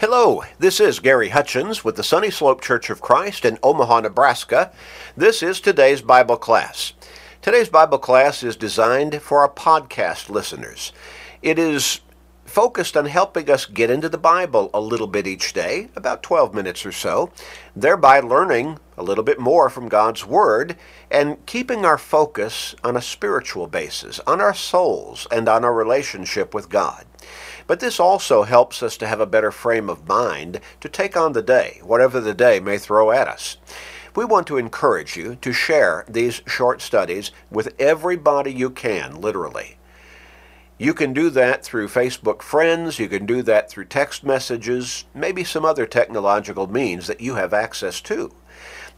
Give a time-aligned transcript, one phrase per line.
[0.00, 4.70] Hello, this is Gary Hutchins with the Sunny Slope Church of Christ in Omaha, Nebraska.
[5.16, 6.92] This is today's Bible class.
[7.42, 10.92] Today's Bible class is designed for our podcast listeners.
[11.42, 11.98] It is
[12.44, 16.54] focused on helping us get into the Bible a little bit each day, about 12
[16.54, 17.32] minutes or so,
[17.74, 20.76] thereby learning a little bit more from God's Word
[21.10, 26.54] and keeping our focus on a spiritual basis, on our souls, and on our relationship
[26.54, 27.04] with God.
[27.68, 31.34] But this also helps us to have a better frame of mind to take on
[31.34, 33.58] the day, whatever the day may throw at us.
[34.16, 39.76] We want to encourage you to share these short studies with everybody you can, literally.
[40.78, 45.44] You can do that through Facebook friends, you can do that through text messages, maybe
[45.44, 48.32] some other technological means that you have access to.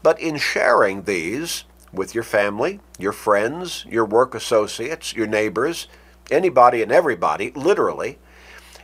[0.01, 5.87] But in sharing these with your family, your friends, your work associates, your neighbors,
[6.29, 8.17] anybody and everybody, literally,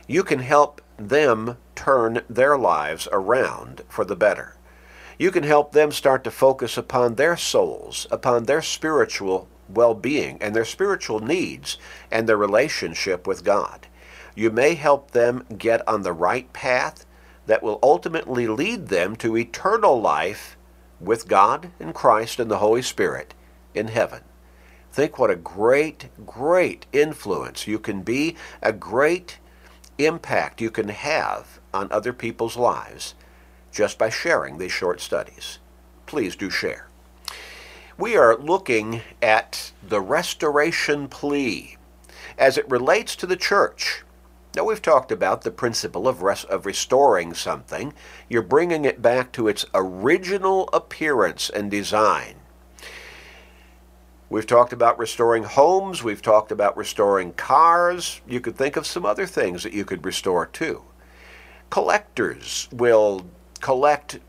[0.08, 4.56] you can help them turn their lives around for the better.
[5.18, 10.38] You can help them start to focus upon their souls, upon their spiritual well being
[10.40, 11.76] and their spiritual needs
[12.10, 13.86] and their relationship with God.
[14.34, 17.04] You may help them get on the right path
[17.46, 20.56] that will ultimately lead them to eternal life
[21.00, 23.34] with God and Christ and the Holy Spirit
[23.74, 24.22] in heaven.
[24.90, 29.38] Think what a great, great influence you can be, a great
[29.98, 33.14] impact you can have on other people's lives
[33.70, 35.58] just by sharing these short studies.
[36.06, 36.88] Please do share.
[37.98, 41.76] We are looking at the restoration plea
[42.38, 44.04] as it relates to the church.
[44.54, 47.92] Now, we've talked about the principle of, res- of restoring something.
[48.28, 52.36] You're bringing it back to its original appearance and design.
[54.30, 56.02] We've talked about restoring homes.
[56.02, 58.20] We've talked about restoring cars.
[58.26, 60.82] You could think of some other things that you could restore too.
[61.70, 63.26] Collectors will
[63.60, 64.20] collect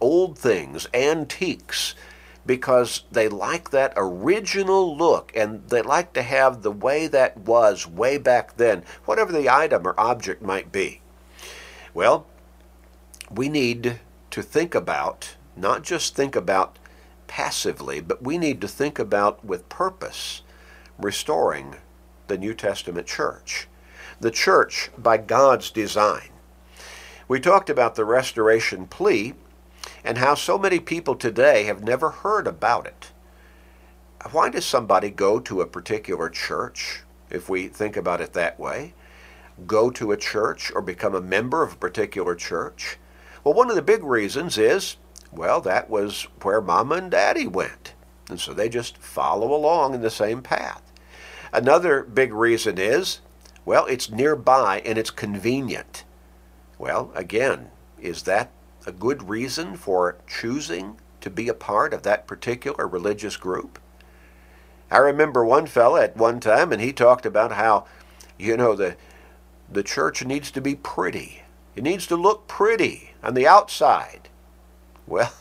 [0.00, 1.94] old things, antiques,
[2.46, 7.86] because they like that original look and they like to have the way that was
[7.86, 11.00] way back then, whatever the item or object might be.
[11.92, 12.26] Well,
[13.30, 14.00] we need
[14.30, 16.78] to think about, not just think about
[17.30, 20.42] passively, but we need to think about with purpose
[20.98, 21.76] restoring
[22.26, 23.68] the New Testament church.
[24.18, 26.30] The church by God's design.
[27.28, 29.34] We talked about the restoration plea
[30.02, 33.12] and how so many people today have never heard about it.
[34.32, 38.92] Why does somebody go to a particular church, if we think about it that way?
[39.68, 42.98] Go to a church or become a member of a particular church?
[43.44, 44.96] Well, one of the big reasons is
[45.32, 47.94] well, that was where mama and daddy went.
[48.28, 50.82] And so they just follow along in the same path.
[51.52, 53.20] Another big reason is,
[53.64, 56.04] well, it's nearby and it's convenient.
[56.78, 57.70] Well, again,
[58.00, 58.50] is that
[58.86, 63.78] a good reason for choosing to be a part of that particular religious group?
[64.90, 67.84] I remember one fella at one time, and he talked about how,
[68.38, 68.96] you know, the,
[69.70, 71.42] the church needs to be pretty.
[71.76, 74.28] It needs to look pretty on the outside.
[75.10, 75.32] Well,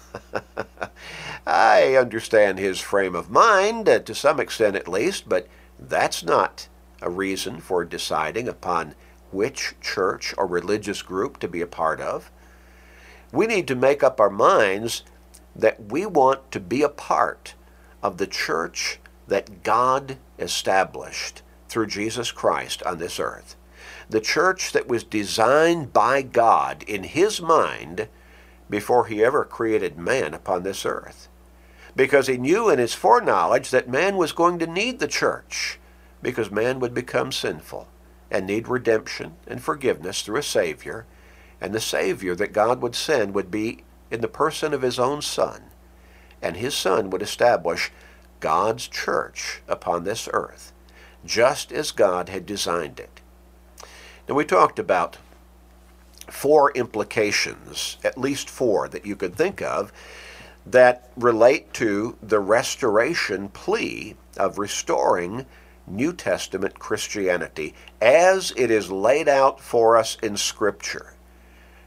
[1.45, 5.47] I understand his frame of mind, uh, to some extent at least, but
[5.79, 6.67] that's not
[7.03, 8.95] a reason for deciding upon
[9.31, 12.31] which church or religious group to be a part of.
[13.31, 15.03] We need to make up our minds
[15.55, 17.53] that we want to be a part
[18.01, 23.55] of the church that God established through Jesus Christ on this earth.
[24.09, 28.07] The church that was designed by God in His mind
[28.69, 31.27] before he ever created man upon this earth.
[31.95, 35.79] Because he knew in his foreknowledge that man was going to need the church,
[36.21, 37.87] because man would become sinful
[38.29, 41.05] and need redemption and forgiveness through a Savior,
[41.59, 45.21] and the Savior that God would send would be in the person of his own
[45.21, 45.63] Son,
[46.41, 47.91] and his Son would establish
[48.39, 50.71] God's church upon this earth,
[51.25, 53.19] just as God had designed it.
[54.27, 55.17] Now, we talked about
[56.29, 59.91] four implications, at least four that you could think of,
[60.65, 65.45] that relate to the restoration plea of restoring
[65.87, 71.13] New Testament Christianity as it is laid out for us in Scripture.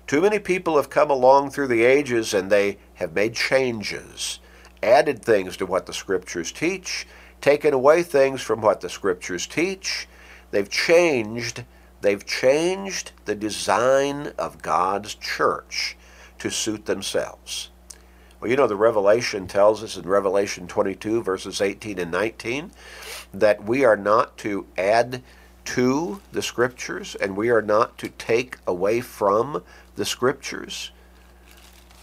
[0.07, 4.41] Too many people have come along through the ages and they have made changes,
[4.83, 7.07] added things to what the Scriptures teach,
[7.41, 10.09] taken away things from what the Scriptures teach.
[10.51, 11.65] They've changed
[12.03, 15.97] They've changed the design of God's church
[16.41, 17.71] to suit themselves.
[18.41, 22.73] Well, you know, the Revelation tells us in Revelation 22, verses 18 and 19,
[23.33, 25.23] that we are not to add
[25.65, 29.63] to the Scriptures and we are not to take away from
[29.95, 30.91] the Scriptures.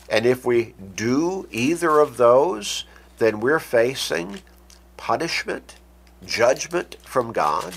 [0.09, 2.85] And if we do either of those,
[3.17, 4.39] then we're facing
[4.95, 5.75] punishment,
[6.25, 7.75] judgment from God.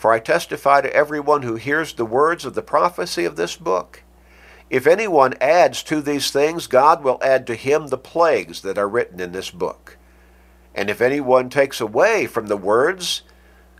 [0.00, 4.02] For I testify to everyone who hears the words of the prophecy of this book.
[4.70, 8.88] If anyone adds to these things, God will add to him the plagues that are
[8.88, 9.98] written in this book.
[10.74, 13.24] And if anyone takes away from the words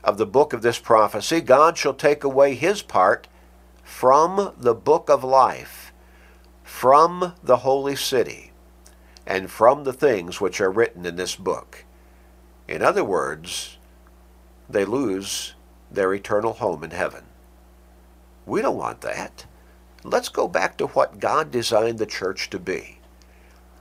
[0.05, 3.27] of the book of this prophecy, God shall take away his part
[3.83, 5.91] from the book of life,
[6.63, 8.53] from the holy city,
[9.27, 11.87] and from the things which are written in this book.
[12.69, 13.79] In other words,
[14.69, 15.55] they lose
[15.91, 17.25] their eternal home in heaven.
[18.47, 19.47] We don't want that.
[20.03, 22.99] Let's go back to what God designed the church to be.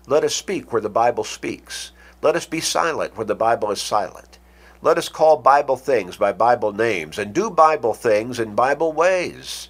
[0.08, 1.92] Let us speak where the Bible speaks.
[2.22, 4.40] Let us be silent where the Bible is silent.
[4.82, 9.70] Let us call Bible things by Bible names and do Bible things in Bible ways.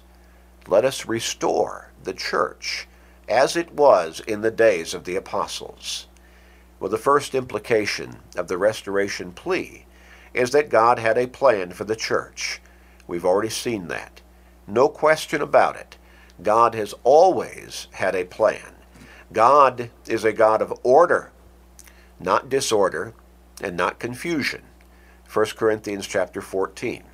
[0.66, 2.86] Let us restore the church
[3.28, 6.06] as it was in the days of the apostles.
[6.78, 9.84] Well, the first implication of the restoration plea
[10.32, 12.60] is that God had a plan for the church.
[13.06, 14.20] We've already seen that.
[14.66, 15.96] No question about it.
[16.42, 18.74] God has always had a plan.
[19.32, 21.32] God is a God of order,
[22.18, 23.14] not disorder,
[23.60, 24.62] and not confusion.
[25.32, 27.04] 1 Corinthians chapter 14.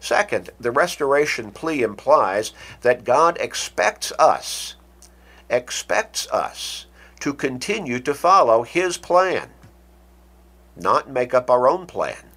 [0.00, 2.52] Second, the restoration plea implies
[2.82, 4.76] that God expects us,
[5.50, 6.86] expects us
[7.20, 9.50] to continue to follow his plan,
[10.76, 12.27] not make up our own plan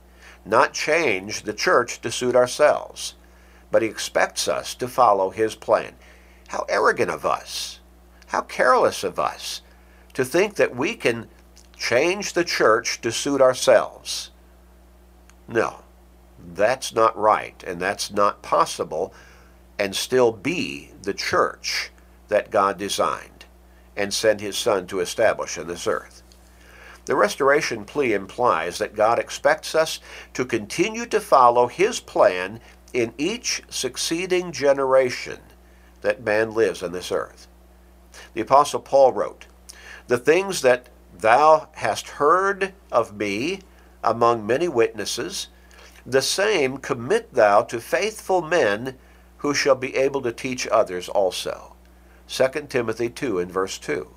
[0.45, 3.15] not change the church to suit ourselves,
[3.69, 5.93] but he expects us to follow his plan.
[6.49, 7.79] How arrogant of us,
[8.27, 9.61] how careless of us
[10.13, 11.29] to think that we can
[11.77, 14.31] change the church to suit ourselves.
[15.47, 15.83] No,
[16.53, 19.13] that's not right, and that's not possible,
[19.79, 21.91] and still be the church
[22.27, 23.45] that God designed
[23.95, 26.20] and sent his Son to establish on this earth.
[27.05, 29.99] The restoration plea implies that God expects us
[30.33, 32.59] to continue to follow His plan
[32.93, 35.39] in each succeeding generation
[36.01, 37.47] that man lives on this earth.
[38.33, 39.47] The Apostle Paul wrote,
[40.07, 43.61] The things that thou hast heard of me
[44.03, 45.47] among many witnesses,
[46.05, 48.97] the same commit thou to faithful men
[49.37, 51.75] who shall be able to teach others also.
[52.27, 54.07] 2 Timothy 2 and verse 2.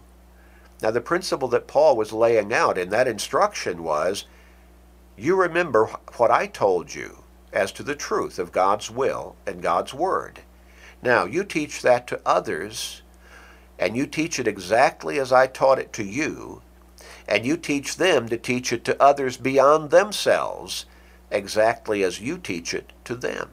[0.82, 4.26] Now, the principle that Paul was laying out in that instruction was
[5.16, 5.86] you remember
[6.16, 10.40] what I told you as to the truth of God's will and God's word.
[11.02, 13.02] Now, you teach that to others,
[13.78, 16.62] and you teach it exactly as I taught it to you,
[17.28, 20.86] and you teach them to teach it to others beyond themselves,
[21.30, 23.50] exactly as you teach it to them.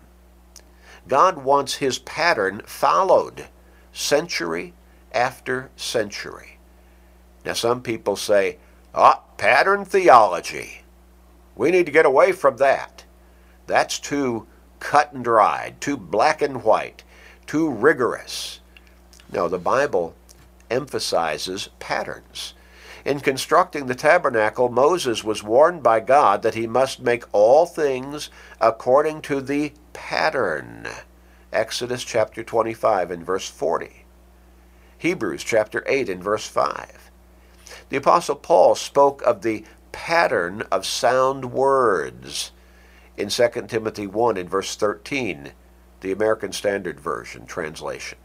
[1.07, 3.47] God wants his pattern followed
[3.91, 4.73] century
[5.13, 6.57] after century.
[7.45, 8.57] Now, some people say,
[8.93, 10.83] ah, pattern theology.
[11.55, 13.05] We need to get away from that.
[13.67, 14.47] That's too
[14.79, 17.03] cut and dried, too black and white,
[17.47, 18.59] too rigorous.
[19.31, 20.15] No, the Bible
[20.69, 22.53] emphasizes patterns.
[23.03, 28.29] In constructing the tabernacle, Moses was warned by God that he must make all things
[28.59, 30.87] according to the pattern.
[31.51, 34.05] Exodus chapter 25 and verse 40.
[34.99, 37.00] Hebrews chapter 8 and verse 5.
[37.89, 42.51] The Apostle Paul spoke of the pattern of sound words
[43.17, 45.51] in 2 Timothy 1 in verse 13,
[46.01, 48.17] the American Standard Version translation,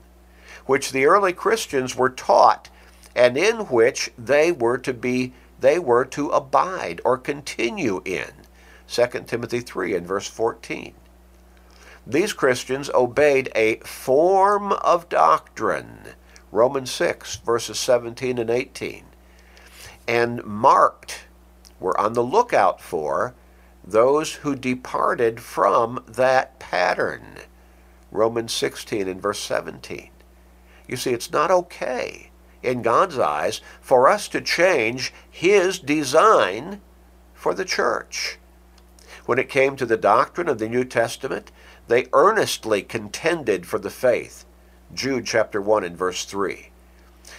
[0.67, 2.71] which the early Christians were taught
[3.15, 8.31] and in which they were to be they were to abide or continue in.
[8.89, 10.93] 2 Timothy 3 and verse 14.
[12.07, 16.15] These Christians obeyed a form of doctrine.
[16.53, 19.05] Romans 6 verses 17 and 18
[20.07, 21.27] and marked,
[21.81, 23.35] were on the lookout for
[23.85, 27.37] those who departed from that pattern.
[28.11, 30.11] Romans 16 and verse 17.
[30.89, 32.31] You see, it's not okay
[32.63, 36.81] in God's eyes for us to change His design
[37.35, 38.39] for the church.
[39.27, 41.51] When it came to the doctrine of the New Testament,
[41.89, 44.45] they earnestly contended for the faith.
[44.95, 46.71] Jude chapter 1 and verse 3.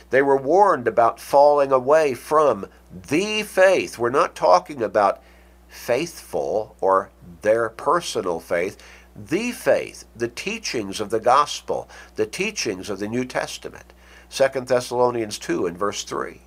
[0.09, 3.97] They were warned about falling away from the faith.
[3.97, 5.21] We're not talking about
[5.67, 8.77] faithful or their personal faith.
[9.15, 13.93] The faith, the teachings of the gospel, the teachings of the New Testament.
[14.29, 16.41] 2 Thessalonians 2 and verse 3.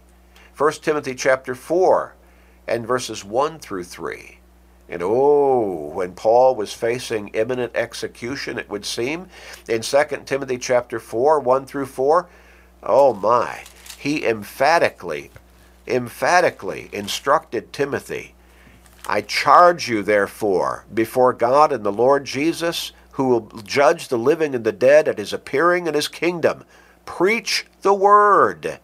[0.56, 2.14] 1 Timothy chapter 4
[2.68, 4.38] and verses 1 through 3.
[4.90, 9.28] And oh, when Paul was facing imminent execution, it would seem,
[9.68, 12.28] in 2 Timothy chapter 4, 1 through 4,
[12.82, 13.64] oh my,
[13.98, 15.30] he emphatically,
[15.86, 18.34] emphatically instructed Timothy,
[19.06, 24.54] I charge you therefore before God and the Lord Jesus, who will judge the living
[24.54, 26.64] and the dead at his appearing in his kingdom.
[27.04, 28.78] Preach the word.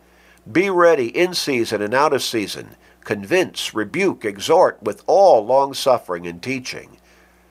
[0.50, 2.76] Be ready in season and out of season
[3.06, 6.98] convince, rebuke, exhort with all longsuffering and teaching.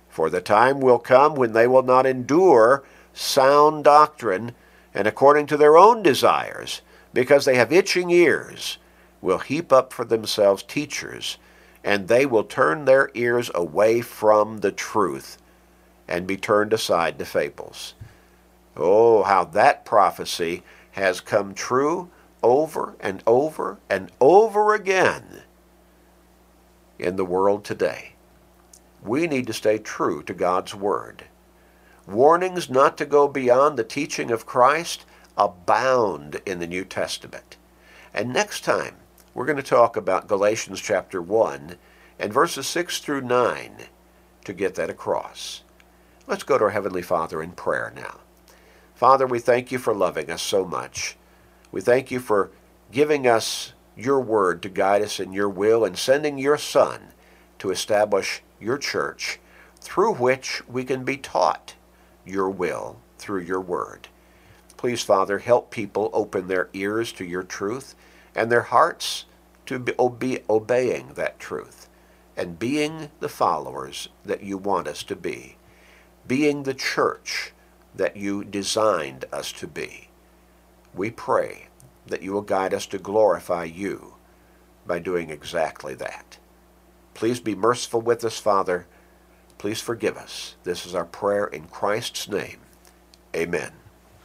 [0.09, 2.83] For the time will come when they will not endure
[3.13, 4.53] sound doctrine,
[4.95, 6.81] and according to their own desires,
[7.13, 8.77] because they have itching ears,
[9.21, 11.37] will heap up for themselves teachers,
[11.83, 15.37] and they will turn their ears away from the truth
[16.07, 17.93] and be turned aside to fables.
[18.77, 22.09] Oh, how that prophecy has come true
[22.41, 25.43] over and over and over again
[26.97, 28.13] in the world today.
[29.03, 31.25] We need to stay true to God's Word.
[32.07, 37.57] Warnings not to go beyond the teaching of Christ abound in the New Testament.
[38.13, 38.97] And next time,
[39.33, 41.77] we're going to talk about Galatians chapter 1
[42.19, 43.77] and verses 6 through 9
[44.43, 45.63] to get that across.
[46.27, 48.19] Let's go to our Heavenly Father in prayer now.
[48.93, 51.17] Father, we thank you for loving us so much.
[51.71, 52.51] We thank you for
[52.91, 57.13] giving us your word to guide us in your will and sending your Son
[57.59, 59.39] to establish your church
[59.81, 61.74] through which we can be taught
[62.25, 64.08] your will through your word.
[64.77, 67.96] Please, Father, help people open their ears to your truth
[68.36, 69.25] and their hearts
[69.65, 71.89] to be obe- obeying that truth
[72.38, 75.58] and being the followers that you want us to be,
[76.27, 77.53] being the church
[77.96, 80.10] that you designed us to be.
[80.94, 81.67] We pray
[82.08, 84.15] that you will guide us to glorify you
[84.86, 86.38] by doing exactly that.
[87.13, 88.86] Please be merciful with us, Father.
[89.57, 90.55] Please forgive us.
[90.63, 92.59] This is our prayer in Christ's name.
[93.35, 93.71] Amen.